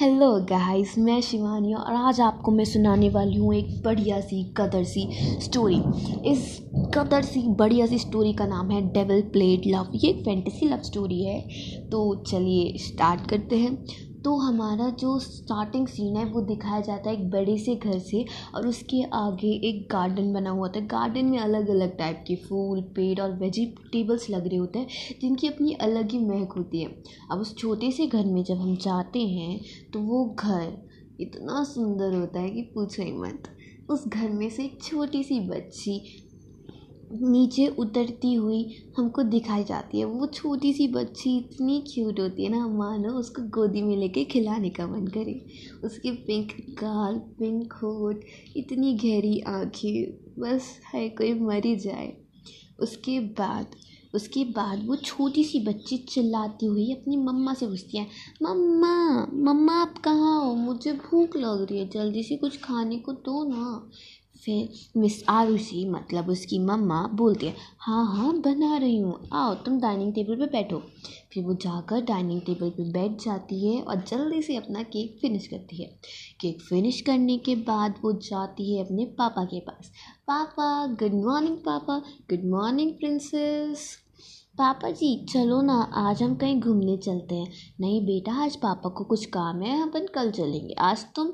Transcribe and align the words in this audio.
Hello 0.00 0.40
guys 0.40 0.98
मैं 0.98 1.20
शिवानी 1.20 1.74
और 1.74 1.94
आज 1.94 2.20
आपको 2.20 2.50
मैं 2.52 2.64
सुनाने 2.64 3.08
वाली 3.08 3.36
हूँ 3.36 3.54
एक 3.54 3.82
बढ़िया 3.84 4.20
सी 4.20 4.42
कदर 4.56 4.84
सी 4.84 5.08
स्टोरी 5.42 5.78
इस 6.30 6.58
कदर 6.94 7.22
सी 7.22 7.42
बढ़िया 7.48 7.86
सी 7.86 7.98
स्टोरी 7.98 8.32
का 8.32 8.46
नाम 8.46 8.70
है 8.70 8.82
डेवल 8.92 9.22
प्लेड 9.22 9.62
लव 9.66 9.92
ये 9.94 10.10
एक 10.10 10.20
फैंटेसी 10.24 10.66
लव 10.66 10.82
स्टोरी 10.82 11.22
है। 11.24 11.40
तो 11.88 12.14
चलिए 12.22 12.78
स्टार्ट 12.78 13.30
करते 13.30 13.56
हैं। 13.56 13.86
तो 14.26 14.34
हमारा 14.36 14.88
जो 14.90 15.18
स्टार्टिंग 15.18 15.86
सीन 15.86 16.16
है, 16.16 16.24
वो 16.24 16.40
दिखाया 16.40 16.80
जाता 16.80 17.10
है 17.10 17.16
एक 17.16 17.28
बड़े 17.30 17.56
से 17.58 17.74
घर 17.76 17.98
से 17.98 18.24
और 18.54 18.66
उसके 18.66 19.02
आगे 19.14 19.52
एक 19.68 19.86
गार्डन 19.92 20.32
बना 20.32 20.50
हुआ 20.50 20.60
होता 20.60 20.80
है। 20.80 20.86
गार्डन 20.86 21.26
में 21.26 21.38
अलग 21.38 21.68
अलग 21.70 21.96
टाइप 21.98 22.24
के 22.26 22.36
फूल, 22.36 22.80
पेड़ 22.96 23.20
और 23.20 23.38
वेजिटेबल्स 23.38 24.28
लग 24.30 24.46
रहे 24.48 24.56
होते 24.56 24.78
हैं, 24.78 24.86
जिनकी 25.20 25.48
अपनी 25.48 25.72
अलग 25.72 26.10
ही 26.12 26.18
महक 26.18 26.52
होती 26.52 26.82
है। 26.82 26.88
अब 27.30 27.40
उस 27.40 27.56
छोटे 27.56 27.90
से 27.90 28.06
घर 28.06 28.24
में 28.24 28.42
जब 28.44 28.60
हम 28.60 28.74
जाते 28.76 29.20
हैं 29.20 29.60
तो 29.92 30.00
वो 30.00 30.24
घर 30.38 30.86
इतना 31.20 31.62
सुंदर 31.64 32.14
होता 32.14 32.40
है 32.40 32.50
कि 32.50 32.62
पूछो 32.74 33.02
ही 33.02 33.12
मत। 33.12 33.48
उस 33.90 34.08
घर 34.08 34.28
में 34.30 34.48
से 34.50 34.64
एक 34.64 34.82
छोटी 34.82 35.22
सी 35.22 35.40
बच्ची 35.40 36.00
नीचे 37.12 37.66
उतरती 37.78 38.32
हुई 38.34 38.62
हमको 38.98 39.22
दिखाई 39.22 39.64
जाती 39.64 39.98
है। 39.98 40.04
वो 40.04 40.26
छोटी 40.26 40.72
सी 40.72 40.88
बच्ची 40.88 41.36
इतनी 41.38 41.78
क्यूट 41.86 42.20
होती 42.20 42.44
है 42.44 42.50
ना 42.50 42.66
मानो 42.68 43.12
उसको 43.12 43.42
गोदी 43.54 43.82
में 43.82 43.96
लेके 43.96 44.24
खिलाने 44.24 44.70
का 44.70 44.86
मन 44.86 45.06
करे। 45.06 45.40
उसके 45.84 46.10
पिंक 46.26 46.52
गाल 46.80 47.18
पिंक 47.38 47.72
होठ 47.72 48.24
इतनी 48.56 48.92
गहरी 48.94 49.38
आँखें, 49.48 50.12
बस 50.38 50.78
है 50.94 51.08
कोई 51.08 51.32
मर 51.40 51.66
ही 51.66 51.76
जाए। 51.76 52.16
उसके 52.80 53.20
बाद 53.20 53.76
उसके 54.14 54.44
बाद 54.44 54.86
वो 54.86 54.96
छोटी 54.96 55.42
सी 55.44 55.58
बच्ची 55.60 55.96
चिल्लाती 56.08 56.66
हुई 56.66 56.92
अपनी 56.92 57.16
मम्मा 57.16 57.54
से 57.54 57.66
पूछती 57.66 57.98
है, 57.98 58.06
मम्मा 58.42 59.26
मम्मा 59.34 59.72
आप 59.72 59.98
कहाँ 59.98 60.44
हो? 60.44 60.54
मुझे 60.54 60.92
भूख 60.92 61.36
लग 61.36 61.66
रही 61.70 61.78
है, 61.78 61.88
जल्दी 61.88 62.22
से 62.22 62.36
कुछ 62.36 62.56
खाने 62.56 62.98
को 62.98 63.12
दो 63.12 63.42
ना। 63.44 63.90
फिर 64.44 65.00
मिस 65.00 65.22
आरुषि 65.28 65.84
मतलब 65.88 66.28
उसकी 66.28 66.58
मम्मा 66.58 67.02
बोलती 67.14 67.46
है 67.46 67.54
हाँ 67.78 68.04
हाँ 68.16 68.32
बना 68.40 68.76
रही 68.76 68.98
हूँ। 68.98 69.28
आओ, 69.32 69.54
तुम 69.54 69.80
डाइनिंग 69.80 70.12
टेबल 70.14 70.36
पे 70.36 70.46
बैठो। 70.46 70.78
फिर 71.32 71.44
वो 71.44 71.54
जाकर 71.54 72.00
डाइनिंग 72.00 72.40
टेबल 72.40 72.70
पे 72.70 72.90
बैठ 72.92 73.24
जाती 73.24 73.66
है 73.66 73.82
और 73.82 74.02
जल्दी 74.02 74.42
से 74.42 74.56
अपना 74.56 74.82
केक 74.82 75.18
फिनिश 75.20 75.46
करती 75.46 75.82
है। 75.82 75.88
केक 76.40 76.62
फिनिश 76.62 77.00
करने 77.00 77.38
के 77.38 77.56
बाद 77.56 77.94
वो 78.04 78.12
जाती 78.12 78.76
है 78.76 78.84
अपने 78.84 79.04
पापा 79.04 79.44
के 79.44 79.60
पास। 79.60 79.90
पापा 80.28 80.86
गुड 80.86 81.14
मॉर्निंग 81.24 81.56
पापा। 81.56 81.98
गुड 82.32 82.50
मॉर्निंग 82.50 82.92
प्रिंसेस 82.92 83.98
पापा 84.58 84.90
जी, 84.90 85.26
चलो 85.26 85.60
ना, 85.62 85.74
आज 85.94 86.22
हम 86.22 86.34
कहीं 86.34 86.60
घूमने 86.60 86.96
चलते 86.96 87.34
हैं। 87.34 87.52
नहीं 87.80 88.00
बेटा, 88.00 88.32
आज 88.32 88.56
पापा 88.56 88.88
को 88.88 89.04
कुछ 89.04 89.26
काम 89.26 89.62
है 89.62 89.82
अपन 89.82 90.06
कल 90.06 90.30
चलेंगे। 90.30 90.74
आज 90.74 91.06
तुम 91.16 91.32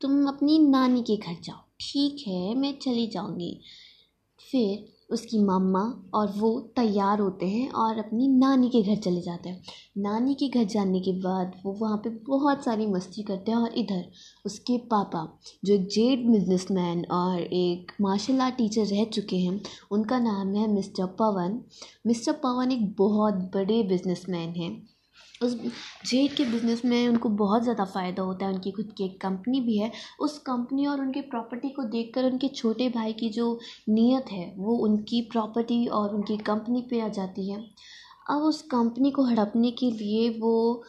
तुम 0.00 0.26
अपनी 0.28 0.58
नानी 0.58 1.02
के 1.02 1.16
घर 1.16 1.36
जाओ। 1.42 1.63
ठीक 1.80 2.24
है, 2.28 2.54
मैं 2.54 2.78
चली 2.78 3.06
जाऊँगी। 3.06 3.60
फिर 4.52 4.92
उसकी 5.10 5.38
मम्मा 5.38 5.80
और 6.14 6.32
वो 6.36 6.60
तैयार 6.76 7.20
होते 7.20 7.46
हैं 7.46 7.70
और 7.70 7.98
अपनी 7.98 8.28
नानी 8.28 8.68
के 8.68 8.82
घर 8.82 8.96
चले 8.96 9.20
जाते 9.20 9.48
हैं। 9.48 9.62
नानी 9.98 10.34
के 10.34 10.48
घर 10.48 10.64
जाने 10.64 11.00
के 11.00 11.12
बाद 11.12 11.52
वो 11.64 11.72
वहाँ 11.72 11.96
पे 11.96 12.10
बहुत 12.10 12.64
सारी 12.64 12.86
मस्ती 12.86 13.22
करते 13.22 13.50
हैं 13.50 13.58
और 13.58 13.74
इधर 13.74 14.04
उसके 14.46 14.78
पापा, 14.78 15.38
जो 15.64 15.74
एक 15.74 15.86
जेड 15.86 16.26
बिजनेसमैन 16.30 17.04
और 17.04 17.40
एक 17.40 17.92
मार्शल 18.00 18.40
आर्ट 18.40 18.54
टीचर 18.54 18.86
रह 18.86 19.04
चुके 19.04 19.36
हैं, 19.36 19.60
उनका 19.90 20.18
नाम 20.18 20.54
है 20.54 20.66
मिस्टर 20.68 21.06
पवन। 21.06 21.60
मिस्टर 22.06 22.32
पवन 22.32 22.72
एक 22.72 22.94
बहुत 22.98 23.34
बड़े 23.34 23.82
बिजनेसमैन 23.82 24.50
हैं। 24.50 24.93
उस 25.44 25.54
जेड 26.06 26.34
के 26.36 26.44
बिज़नेस 26.44 26.84
में 26.84 27.08
उनको 27.08 27.28
बहुत 27.28 27.62
ज़्यादा 27.62 27.84
फ़ायदा 27.84 28.22
होता 28.22 28.46
है, 28.46 28.52
उनकी 28.52 28.70
खुद 28.70 28.92
की 28.98 29.04
एक 29.04 29.20
कंपनी 29.20 29.60
भी 29.60 29.78
है। 29.78 29.90
उस 30.20 30.38
कंपनी 30.38 30.86
और 30.86 31.00
उनकी 31.00 31.20
प्रॉपर्टी 31.20 31.68
को 31.68 31.82
देखकर 31.88 32.24
उनके 32.24 32.48
छोटे 32.48 32.88
भाई 32.88 33.12
की 33.12 33.30
जो 33.30 33.58
नीयत 33.88 34.32
है, 34.32 34.54
वो 34.56 34.76
उनकी 34.78 35.20
प्रॉपर्टी 35.32 35.86
और 35.86 36.14
उनकी 36.14 36.36
कंपनी 36.36 36.86
पे 36.90 37.00
आ 37.00 37.08
जाती 37.08 37.50
है। 37.50 37.64
अब 38.30 38.42
उस 38.42 38.62
कंपनी 38.62 39.10
को 39.10 39.24
हड़पने 39.24 39.70
के 39.70 39.90
लिए 39.90 40.28
वो 40.38 40.84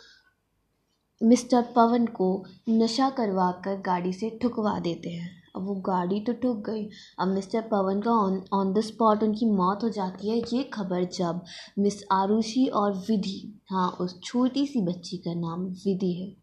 मिस्टर 1.21 1.61
पवन 1.75 2.05
को 2.05 2.45
नशा 2.69 3.09
करवा 3.09 3.51
कर 3.65 3.81
गाड़ी 3.81 4.13
से 4.13 4.29
ठुकवा 4.41 4.79
देते 4.79 5.09
हैं। 5.09 5.44
अब 5.55 5.65
वो 5.65 5.75
गाड़ी 5.85 6.19
तो 6.21 6.33
ठुक 6.35 6.57
गई। 6.65 6.87
अब 7.19 7.27
मिस्टर 7.27 7.61
पवन 7.71 8.01
का 8.01 8.11
ऑन 8.13 8.41
ऑन 8.53 8.73
द 8.73 8.81
स्पॉट 8.83 9.23
उनकी 9.23 9.49
मौत 9.51 9.83
हो 9.83 9.89
जाती 9.91 10.29
है, 10.29 10.37
ये 10.37 10.63
खबर 10.73 11.03
जब 11.13 11.41
मिस 11.79 12.03
आरुषि 12.11 12.65
और 12.75 12.93
विधि 13.09 13.41
हाँ 13.71 13.89
उस 14.01 14.19
छोटी 14.23 14.65
सी 14.67 14.81
बच्ची 14.85 15.17
का 15.17 15.33
नाम 15.35 15.65
विधि 15.85 16.11
है, 16.13 16.35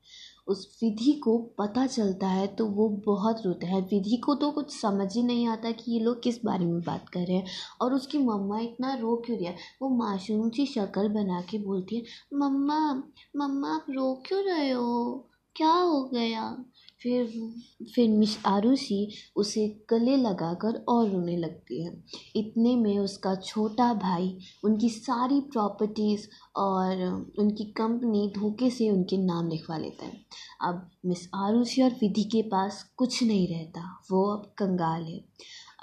उस 0.48 0.66
विधि 0.82 1.12
को 1.14 1.36
पता 1.58 1.86
चलता 1.86 2.28
है 2.28 2.46
तो 2.48 2.66
वो 2.68 2.88
बहुत 3.06 3.42
रोता 3.46 3.66
है। 3.66 3.80
विधि 3.82 4.16
को 4.16 4.34
तो 4.34 4.50
कुछ 4.50 4.70
समझ 4.72 5.08
ही 5.16 5.22
नहीं 5.22 5.46
आता 5.48 5.70
कि 5.72 5.92
ये 5.92 5.98
लोग 6.00 6.22
किस 6.22 6.44
बारे 6.44 6.64
में 6.64 6.80
बात 6.82 7.08
कर 7.08 7.20
रहे 7.20 7.36
हैं, 7.36 7.46
और 7.80 7.94
उसकी 7.94 8.18
मम्मा 8.18 8.58
इतना 8.60 8.94
रो 8.94 9.16
क्यों 9.26 9.38
रही 9.38 9.46
है? 9.46 9.56
वो 9.82 9.88
मासूम 9.96 10.48
सी 10.50 10.66
शक्ल 10.66 11.08
बना 11.10 11.40
के 11.50 11.58
बोलती 11.58 11.96
है, 11.96 12.02
मम्मा 12.34 12.78
मम्मा, 13.36 13.74
आप 13.74 13.86
रो 13.90 14.12
क्यों 14.26 14.42
रहे 14.44 14.70
हो? 14.70 15.28
क्या 15.56 15.72
हो 15.72 16.04
गया? 16.04 16.64
फिर 17.02 17.26
फिर 17.94 18.10
मिस 18.10 18.46
आरुषि 18.46 19.12
उसे 19.36 19.84
गले 19.90 20.16
लगाकर 20.16 20.84
और 20.88 21.10
रोने 21.10 21.36
लगती 21.36 21.84
है। 21.84 22.04
इतने 22.36 22.76
में 22.76 22.98
उसका 22.98 23.34
छोटा 23.34 23.94
भाई, 23.94 24.38
उनकी 24.64 24.88
सारी 24.88 25.40
प्रॉपर्टीज़ 25.40 26.26
और 26.56 27.02
उनकी 27.38 27.64
कंपनी 27.64 28.32
धोखे 28.36 28.70
से 28.70 28.90
उनके 28.90 29.16
नाम 29.16 29.48
लिखवा 29.48 29.78
लेता 29.78 30.04
है। 30.04 30.20
अब 30.60 30.90
मिस 31.06 31.28
आरुषि 31.34 31.82
और 31.82 31.90
विधि 31.90 32.24
के 32.24 32.42
पास 32.42 32.82
कुछ 32.96 33.22
नहीं 33.22 33.48
रहता, 33.48 34.02
वो 34.12 34.24
अब 34.36 34.54
कंगाल 34.58 35.02
है। 35.02 35.24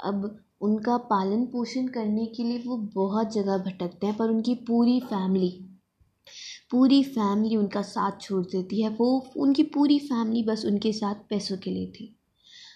अब 0.03 0.43
उनका 0.61 0.97
पालन 0.97 1.45
पोषण 1.45 1.87
करने 1.87 2.25
के 2.25 2.43
लिए 2.43 2.63
वो 2.65 2.77
बहुत 2.77 3.33
जगह 3.33 3.57
भटकते 3.57 4.07
हैं, 4.07 4.17
पर 4.17 4.29
उनकी 4.29 4.55
पूरी 4.55 4.99
फैमिली 4.99 5.65
पूरी 6.71 7.01
फैमिली 7.03 7.55
उनका 7.55 7.81
साथ 7.81 8.21
छोड़ 8.21 8.45
देती 8.45 8.81
है। 8.81 8.89
वो, 8.89 9.17
उनकी 9.37 9.63
पूरी 9.65 9.99
फैमिली 9.99 10.43
बस 10.43 10.65
उनके 10.65 10.93
साथ 10.93 11.15
पैसों 11.29 11.57
के 11.57 11.71
लिए 11.71 11.91
थी। 11.91 12.15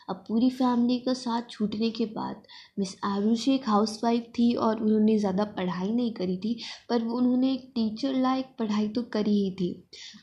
अब 0.09 0.23
पूरी 0.27 0.49
फैमिली 0.49 0.97
का 0.99 1.13
साथ 1.13 1.41
छूटने 1.49 1.89
के 1.91 2.05
बाद 2.05 2.41
मिस 2.79 2.95
आरुषि 3.05 3.53
एक 3.55 3.67
हाउस 3.69 3.99
वाइफ 4.03 4.23
थी 4.29 4.53
और 4.55 4.81
उन्होंने 4.81 5.17
ज़्यादा 5.17 5.43
पढ़ाई 5.57 5.91
नहीं 5.91 6.11
करी 6.13 6.37
थी, 6.37 6.57
पर 6.89 7.03
वो 7.03 7.17
उन्होंने 7.17 7.51
एक 7.53 7.71
टीचर 7.75 8.13
लायक 8.13 8.45
पढ़ाई 8.59 8.87
तो 8.87 9.01
करी 9.13 9.37
ही 9.43 9.51
थी। 9.51 9.71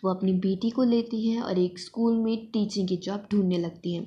वो 0.04 0.10
अपनी 0.10 0.32
बेटी 0.40 0.70
को 0.70 0.82
लेती 0.82 1.26
हैं 1.28 1.40
और 1.42 1.58
एक 1.58 1.78
स्कूल 1.78 2.18
में 2.18 2.36
टीचिंग 2.46 2.88
की 2.88 2.96
जॉब 2.98 3.26
ढूँढने 3.32 3.58
लगती 3.58 3.94
हैं। 3.94 4.04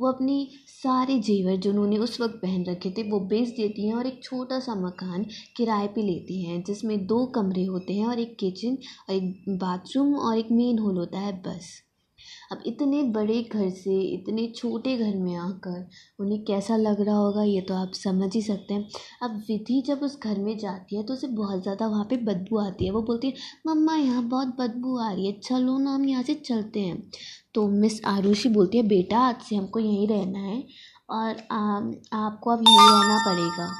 वो 0.00 0.08
अपनी 0.08 0.48
सारे 0.68 1.18
जेवर 1.20 1.56
जो 1.56 1.70
उन्होंने 1.70 1.98
उस 1.98 2.20
वक्त 2.20 2.34
पहन 2.36 2.64
रखे 2.64 2.90
थे, 2.90 3.02
वो 3.02 3.20
बेच 3.26 3.48
देती 3.50 3.86
हैं 3.86 3.94
और 3.94 4.06
एक 4.06 4.22
छोटा 4.24 4.58
सा 4.60 4.74
मकान 4.76 5.26
किराए 5.56 5.86
पे 5.88 6.02
लेती 6.02 6.42
हैं, 6.44 6.62
जिसमें 6.64 7.06
दो 7.06 7.24
कमरे 7.34 7.64
होते 7.66 7.94
हैं 7.94 8.06
और 8.06 8.20
एक 8.20 8.36
किचन 8.40 8.78
और 9.08 9.14
एक 9.14 9.44
बाथरूम 9.58 10.14
और 10.16 10.38
एक 10.38 10.52
मेन 10.52 10.78
हॉल 10.78 10.98
होता 10.98 11.18
है, 11.18 11.32
बस। 11.42 11.70
अब 12.52 12.62
इतने 12.66 13.02
बड़े 13.12 13.40
घर 13.44 13.68
से, 13.70 14.00
इतने 14.04 14.46
छोटे 14.56 14.96
घर 14.96 15.14
में 15.16 15.34
आकर 15.36 15.86
उन्हें 16.20 16.42
कैसा 16.44 16.76
लग 16.76 17.00
रहा 17.00 17.16
होगा, 17.16 17.42
ये 17.42 17.60
तो 17.60 17.74
आप 17.74 17.92
समझ 17.94 18.34
ही 18.34 18.42
सकते 18.42 18.74
हैं। 18.74 18.88
अब 19.22 19.36
विधि 19.48 19.80
जब 19.86 20.02
उस 20.02 20.18
घर 20.20 20.38
में 20.38 20.56
जाती 20.58 20.96
है 20.96 21.02
तो 21.02 21.14
उसे 21.14 21.26
बहुत 21.28 21.62
ज़्यादा 21.62 21.86
वहाँ 21.86 22.04
पे 22.04 22.16
बदबू 22.24 22.58
आती 22.58 22.84
है। 22.84 22.90
वो 22.90 23.02
बोलती 23.02 23.28
है, 23.28 23.34
मम्मा, 23.66 23.96
यहाँ 23.96 24.22
बहुत 24.28 24.56
बदबू 24.58 24.96
आ 24.98 25.10
रही 25.12 25.26
है, 25.26 25.32
चलो 25.40 25.78
ना, 25.78 25.94
हम 25.94 26.04
यहाँ 26.04 26.22
से 26.22 26.34
चलते 26.36 26.80
हैं। 26.80 27.02
तो 27.54 27.68
मिस 27.68 28.04
आरुषि 28.04 28.48
बोलती 28.48 28.78
है 28.78 28.84
बेटा 28.88 29.18
आज 29.18 29.42
से 29.42 29.56
हमको 29.56 29.78
यहीं 29.78 30.08
रहना 30.08 30.38
है 30.38 30.66
और 31.10 31.36
आ, 31.50 31.80
आपको 32.26 32.50
अब 32.50 32.62
यहीं 32.62 32.78
रहना 32.78 33.18
पड़ेगा। 33.26 33.70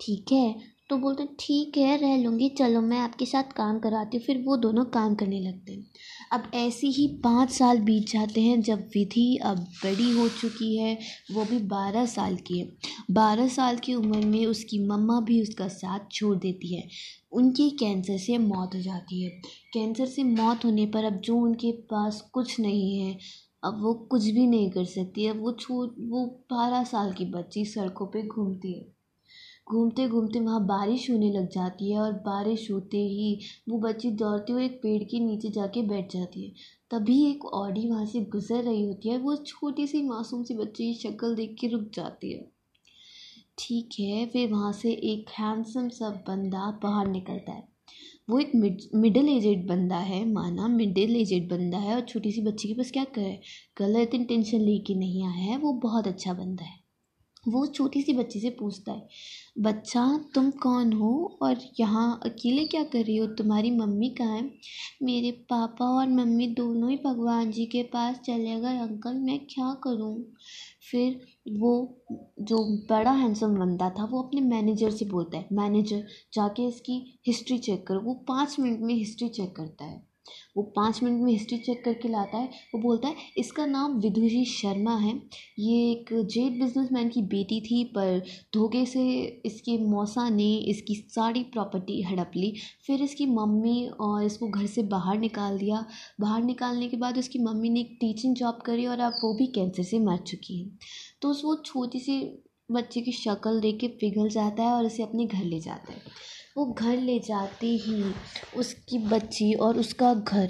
ठीक 0.00 0.32
है? 0.32 0.74
तो 0.90 0.96
बोलते 0.96 1.24
ठीक 1.40 1.76
है 1.78 1.96
रह 1.96 2.16
लूँगी 2.16 2.48
चलो 2.48 2.80
मैं 2.80 2.98
आपके 2.98 3.26
साथ 3.26 3.52
काम 3.56 3.78
कराती 3.78 4.16
हूँ। 4.16 4.24
फिर 4.26 4.38
वो 4.38 4.56
दोनों 4.56 4.84
काम 4.84 5.14
करने 5.14 5.40
लगते 5.40 5.72
हैं। 5.72 5.86
अब 6.32 6.50
ऐसे 6.54 6.86
ही 6.86 7.06
पाँच 7.08 7.50
साल 7.50 7.78
बीत 7.78 8.08
जाते 8.08 8.40
हैं 8.40 8.60
जब 8.60 8.78
विधि 8.78 9.36
अब 9.36 9.58
बड़ी 9.58 10.10
हो 10.10 10.28
चुकी 10.28 10.76
है, 10.76 10.98
वो 11.32 11.44
भी 11.44 11.58
बारह 11.58 12.06
साल 12.06 12.36
की 12.36 12.58
है। 12.58 12.72
बारह 13.10 13.48
साल 13.48 13.76
की 13.76 13.94
उम्र 13.94 14.26
में 14.26 14.46
उसकी 14.46 14.86
मम्मा 14.86 15.20
भी 15.20 15.42
उसका 15.42 15.68
साथ 15.68 16.00
छोड़ 16.12 16.36
देती 16.36 16.74
है। 16.74 16.88
उनकी 17.32 17.70
कैंसर 17.70 18.18
से 18.18 18.38
मौत 18.38 18.70
हो 18.74 18.80
जाती 18.80 19.22
है। 19.22 19.30
कैंसर 19.72 20.06
से 20.06 20.24
मौत 20.24 20.64
होने 20.64 20.86
पर 20.86 21.04
अब 21.04 21.20
जो 21.20 21.36
उनके 21.36 21.72
पास 21.72 22.30
कुछ 22.32 22.60
नहीं 22.60 22.98
है, 22.98 23.18
अब 23.64 23.82
वो 23.82 23.94
कुछ 23.94 24.24
भी 24.24 24.46
नहीं 24.46 24.70
कर 24.70 24.84
सकती। 24.84 25.26
अब 25.26 25.40
वो 25.40 25.52
छोट 25.52 25.96
वो 26.00 26.26
बारह 26.26 26.84
साल 26.84 27.12
की 27.12 27.24
बच्ची 27.24 27.64
सड़कों 27.64 28.06
पे 28.06 28.26
घूमती 28.26 28.78
है। 28.78 28.93
घूमते 29.66 30.06
घूमते 30.08 30.40
वहाँ 30.40 30.64
बारिश 30.66 31.10
होने 31.10 31.30
लग 31.32 31.48
जाती 31.50 31.90
है 31.90 31.98
और 32.00 32.12
बारिश 32.22 32.70
होते 32.70 32.98
ही 32.98 33.38
वो 33.68 33.78
बच्ची 33.78 34.10
दौड़ते 34.12 34.52
हुए 34.52 34.64
एक 34.64 34.78
पेड़ 34.82 35.02
के 35.02 35.20
नीचे 35.20 35.50
जाके 35.50 35.82
बैठ 35.82 36.12
जाती 36.12 36.44
है। 36.44 36.52
तभी 36.90 37.22
एक 37.30 37.44
ऑडी 37.46 37.88
वहाँ 37.88 38.06
से 38.06 38.20
गुजर 38.32 38.62
रही 38.62 38.82
होती 38.82 39.08
है 39.08 39.18
वो 39.18 39.36
छोटी 39.36 39.86
सी 39.86 40.02
मासूम 40.02 40.42
सी 40.42 40.54
बच्ची 40.54 40.92
की 40.92 40.98
शक्ल 41.00 41.34
देख 41.34 41.56
के 41.60 41.68
रुक 41.68 41.88
जाती 41.94 42.32
है। 42.32 42.44
ठीक 43.58 43.88
है, 44.00 44.26
फिर 44.26 44.50
वहाँ 44.52 44.72
से 44.72 44.92
एक 44.92 45.30
हैंडसम 45.30 45.88
सा 45.88 46.10
बंदा 46.28 46.70
बाहर 46.82 47.08
निकलता 47.08 47.52
है। 47.52 47.68
वो 48.30 48.38
एक 48.38 48.52
मिडिल 48.94 49.28
एजेड 49.28 49.66
बंदा 49.66 49.96
है, 49.98 50.24
माना 50.32 50.68
मिडिल 50.68 51.16
एजेड 51.16 51.48
बंदा 51.48 51.78
है 51.78 51.94
और 51.94 52.00
छोटी 52.02 52.32
सी 52.32 52.42
बच्ची 52.42 52.68
के 52.68 52.74
पास 52.74 52.90
क्या 52.90 53.04
करे, 53.14 53.40
गलत 53.78 54.14
इंटेंशन 54.14 54.60
लेके 54.60 54.94
नहीं 54.94 55.24
आया 55.24 55.42
है, 55.42 55.58
वो 55.58 55.72
बहुत 55.80 56.06
अच्छा 56.06 56.32
बंदा 56.34 56.64
है। 56.64 56.83
वो 57.48 57.66
छोटी 57.66 58.02
सी 58.02 58.12
बच्ची 58.12 58.40
से 58.40 58.50
पूछता 58.50 58.92
है, 58.92 59.06
बच्चा, 59.58 60.06
तुम 60.34 60.50
कौन 60.62 60.92
हो 60.92 61.38
और 61.42 61.56
यहाँ 61.80 62.20
अकेले 62.24 62.64
क्या 62.64 62.82
कर 62.84 63.04
रही 63.04 63.16
हो? 63.16 63.26
तुम्हारी 63.34 63.70
मम्मी 63.70 64.08
कहाँ 64.10 64.36
है? 64.36 64.50
मेरे 65.02 65.30
पापा 65.50 65.84
और 65.90 66.08
मम्मी 66.08 66.46
दोनों 66.54 66.90
ही 66.90 66.96
भगवान 66.96 67.50
जी 67.50 67.66
के 67.66 67.82
पास 67.82 68.18
चले 68.18 68.60
गए। 68.60 68.78
अंकल, 68.78 69.14
मैं 69.14 69.38
क्या 69.46 69.72
करूँ? 69.84 70.14
फिर 70.90 71.20
वो 71.50 71.72
जो 72.40 72.58
बड़ा 72.90 73.10
हैंडसम 73.12 73.54
बंदा 73.56 73.90
था, 73.90 74.04
वो 74.04 74.22
अपने 74.22 74.40
मैनेजर 74.40 74.90
से 74.90 75.04
बोलता 75.04 75.38
है। 75.38 75.48
मैनेजर 75.52 76.06
जाके 76.34 76.68
इसकी 76.68 77.02
हिस्ट्री 77.26 77.58
चेक 77.58 77.86
करो। 77.86 78.00
वो 78.00 78.14
पाँच 78.28 78.56
मिनट 78.60 78.80
में 78.80 78.94
हिस्ट्री 78.94 79.28
चेक 79.28 79.54
करता 79.56 79.84
है। 79.84 80.02
वो 80.56 80.62
पाँच 80.76 81.02
मिनट 81.02 81.22
में 81.22 81.32
हिस्ट्री 81.32 81.58
चेक 81.58 81.84
करके 81.84 82.08
लाता 82.08 82.38
है, 82.38 82.50
वो 82.74 82.80
बोलता 82.80 83.08
है, 83.08 83.14
इसका 83.38 83.66
नाम 83.66 83.98
विदुषी 83.98 84.44
शर्मा 84.44 84.96
है। 84.96 85.14
ये 85.58 85.90
एक 85.90 86.12
जेट 86.12 86.52
बिजनेसमैन 86.52 87.08
की 87.08 87.22
बेटी 87.22 87.60
थी, 87.60 87.82
पर 87.84 88.22
धोखे 88.54 88.84
से 88.86 89.02
इसके 89.46 89.76
मौसा 89.78 90.28
ने 90.28 90.54
इसकी 90.68 90.94
सारी 91.10 91.42
प्रॉपर्टी 91.42 92.00
हड़प 92.02 92.30
ली। 92.36 92.52
फिर 92.86 93.02
इसकी 93.02 93.26
मम्मी 93.26 93.86
और 94.00 94.24
इसको 94.24 94.48
घर 94.48 94.66
से 94.66 94.82
बाहर 94.82 95.18
निकाल 95.18 95.58
दिया। 95.58 95.84
बाहर 96.20 96.42
निकालने 96.42 96.88
के 96.88 96.96
बाद 96.96 97.18
उसकी 97.18 97.38
मम्मी 97.38 97.70
ने 97.70 97.80
एक 97.80 97.96
टीचिंग 98.00 98.34
जॉब 98.34 98.62
करी 98.66 98.86
और 98.86 99.00
अब 99.00 99.18
वो 99.24 99.34
भी 99.34 99.46
कैंसर 99.46 99.82
से 99.82 99.98
मर 99.98 100.16
चुकी 100.16 100.60
है। 100.62 100.70
तो 101.22 101.28
उस 101.28 101.44
वो 101.44 101.54
छोटी 101.56 101.98
सी 101.98 102.20
बच्चे 102.70 103.00
की 103.00 103.12
शक्ल 103.12 103.60
देख 103.60 103.78
के 103.80 103.88
पिघल 104.00 104.28
जाता 104.28 104.62
है 104.62 104.72
और 104.72 104.86
इसे 104.86 105.02
अपने 105.02 105.26
घर 105.26 105.44
ले 105.44 105.60
जाता 105.60 105.92
है। 105.92 106.00
वो 106.56 106.64
घर 106.66 106.96
ले 106.96 107.18
जाते 107.18 107.66
ही 107.66 108.02
उसकी 108.56 108.98
बच्ची 108.98 109.52
और 109.54 109.78
उसका 109.78 110.12
घर। 110.14 110.46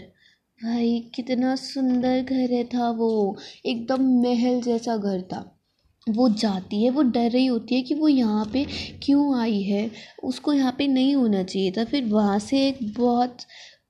भाई, 0.60 0.98
कितना 1.14 1.54
सुंदर 1.56 2.22
घर 2.22 2.52
है 2.52 2.64
था 2.64 2.90
वो। 2.90 3.36
एकदम 3.66 4.02
महल 4.22 4.60
जैसा 4.62 4.96
घर 4.96 5.20
था। 5.22 5.50
वो 6.06 6.28
जाती 6.30 6.82
है, 6.84 6.90
वो 6.90 7.02
डर 7.02 7.30
रही 7.30 7.46
होती 7.46 7.74
है 7.74 7.82
कि 7.82 7.94
वो 7.94 8.08
यहाँ 8.08 8.44
पे 8.52 8.66
क्यों 9.02 9.38
आई 9.40 9.62
है। 9.62 9.90
उसको 10.24 10.52
यहाँ 10.52 10.74
पे 10.78 10.86
नहीं 10.86 11.14
होना 11.14 11.42
चाहिए 11.42 11.70
था। 11.70 11.84
फिर 11.84 12.04
वहाँ 12.04 12.38
से 12.38 12.66
एक 12.68 12.78
बहुत 12.98 13.38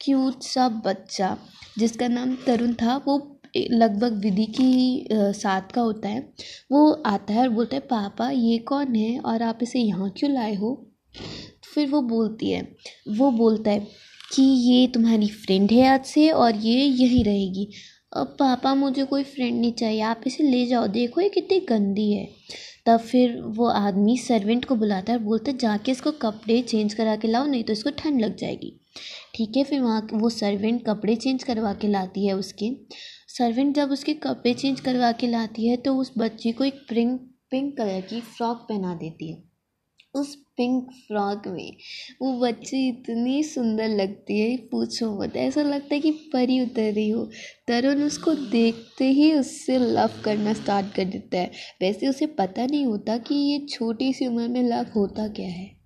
क्यूट 0.00 0.42
सा 0.42 0.68
बच्चा, 0.86 1.36
जिसका 1.78 2.08
नाम 2.08 2.34
तरुण 2.46 2.72
था, 2.74 2.96
वो 3.06 3.18
लगभग 3.56 4.20
विधि 4.20 4.46
की 4.46 5.08
साथ 5.12 5.72
का 5.72 5.80
होता 5.80 6.08
है, 6.08 6.20
वो 6.72 6.90
आता 7.06 7.34
है 7.34 7.40
और 7.40 7.48
बोलता 7.48 7.76
है, 7.76 7.80
पापा, 7.80 8.30
ये 8.30 8.58
कौन 8.58 8.94
है? 8.94 9.18
और 9.18 9.42
आप 9.42 9.58
इसे 9.62 9.80
यहाँ 9.80 10.10
क्यों 10.10 10.32
लाए 10.32 10.54
हो? 10.54 10.90
फिर 11.74 11.88
वो 11.88 12.00
बोलती 12.02 12.50
है, 12.50 12.62
वो 13.08 13.30
बोलता 13.30 13.70
है 13.70 13.86
कि 14.32 14.42
ये 14.42 14.86
तुम्हारी 14.86 15.28
फ्रेंड 15.28 15.72
है 15.72 15.86
आज 15.88 16.04
से 16.04 16.28
और 16.30 16.56
ये 16.56 16.84
यहीं 16.84 17.24
रहेगी। 17.24 17.68
अब 18.12 18.36
पापा, 18.40 18.74
मुझे 18.74 19.04
कोई 19.04 19.22
फ्रेंड 19.24 19.60
नहीं 19.60 19.72
चाहिए, 19.72 20.00
आप 20.02 20.20
इसे 20.26 20.44
ले 20.44 20.64
जाओ। 20.66 20.86
देखो 20.88 21.20
ये 21.20 21.28
कितनी 21.28 21.58
गंदी 21.60 22.12
है। 22.12 22.28
तब 22.86 23.00
फिर 23.00 23.40
वो 23.48 23.68
आदमी 23.68 24.16
सर्वेंट 24.18 24.64
को 24.64 24.74
बुलाता 24.76 25.12
है 25.12 25.18
और 25.18 25.24
बोलता 25.24 25.50
है, 25.50 25.56
जाके 25.58 25.92
इसको 25.92 26.10
कपड़े 26.12 26.60
चेंज 26.62 26.94
करा 26.94 27.16
के 27.16 27.28
लाओ, 27.28 27.46
नहीं 27.46 27.64
तो 27.64 27.72
इसको 27.72 27.90
ठंड 27.98 28.20
लग 28.20 28.36
जाएगी। 28.36 28.72
ठीक 29.34 29.56
है, 29.56 29.64
फिर 29.64 29.80
वहाँ 29.80 30.06
वो 30.12 30.28
सर्वेंट 30.30 30.84
कपड़े 30.86 31.16
चेंज 31.16 31.42
करवा 31.42 31.72
के 31.72 31.88
लाती 31.88 32.26
है 32.26 32.32
उसके। 32.32 32.70
सर्वेंट 33.28 33.74
जब 33.76 33.90
उसके 33.90 34.14
कपड़े 34.14 34.52
चेंज 34.54 34.80
करवा 34.80 35.10
के 35.12 35.26
लाती 35.26 35.66
है 35.68 35.76
तो 35.76 35.96
उस 35.96 36.12
बच्ची 36.18 36.52
को 36.52 36.64
एक 36.64 36.84
पिंक 36.88 37.20
पिंक 37.50 37.76
कलर 37.76 38.00
की 38.00 38.20
फ्रॉक 38.20 38.56
पहना 38.68 38.94
देती 38.94 39.30
है। 39.32 39.42
उस 40.14 40.34
पिंक 40.34 40.90
फ्रॉक 40.90 41.42
में। 41.46 41.76
वो 42.22 42.40
बच्ची 42.40 42.88
इतनी 42.88 43.42
सुंदर 43.42 43.88
लगती 43.88 44.40
है, 44.40 44.56
पूछो 44.56 45.22
मत। 45.22 45.36
ऐसा 45.36 45.62
लगता 45.62 45.94
है 45.94 46.00
कि 46.00 46.10
परी 46.10 46.60
उतर 46.60 46.92
रही 46.92 47.08
हो। 47.08 47.30
तरुण 47.68 48.02
उसको 48.02 48.34
देखते 48.34 49.04
ही 49.04 49.34
उससे 49.34 49.78
लव 49.78 50.10
करना 50.24 50.52
स्टार्ट 50.52 50.94
कर 50.94 51.04
देता 51.04 51.38
है। 51.38 51.50
वैसे 51.80 52.08
उसे 52.08 52.26
पता 52.26 52.66
नहीं 52.66 52.86
होता 52.86 53.16
कि 53.16 53.34
ये 53.34 53.66
छोटी 53.66 54.12
सी 54.12 54.26
उम्र 54.26 54.48
में 54.48 54.62
लव 54.62 54.86
होता 54.96 55.28
क्या 55.28 55.48
है। 55.48 55.83